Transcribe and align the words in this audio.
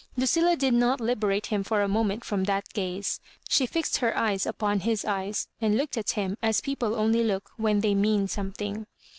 Lucilla 0.17 0.55
did 0.55 0.73
not 0.73 0.99
liberate 0.99 1.45
him 1.45 1.63
for 1.63 1.83
a 1.83 1.87
moment 1.87 2.23
from 2.25 2.45
that 2.45 2.67
gaze. 2.73 3.19
She 3.47 3.67
fixed 3.67 3.97
her 3.97 4.17
eyes 4.17 4.47
upon 4.47 4.79
his 4.79 5.05
eyes, 5.05 5.47
and 5.61 5.77
looked 5.77 5.95
at 5.95 6.09
him 6.13 6.39
as 6.41 6.59
people 6.59 6.95
only 6.95 7.23
look 7.23 7.51
when 7.57 7.81
they 7.81 7.93
mean 7.93 8.27
something. 8.27 8.87